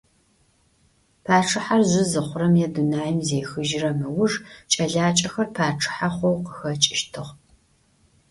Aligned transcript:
Paççıher 1.25 1.81
zjı 1.89 2.03
zıxhurem 2.11 2.55
yê 2.61 2.67
dunaim 2.73 3.17
zêxıjrem 3.27 3.99
ıujj 4.09 4.33
ç'elaç'exer 4.71 5.47
paççıhe 5.55 6.07
xhou 6.15 6.35
khıxeç'ıştığ. 6.45 7.25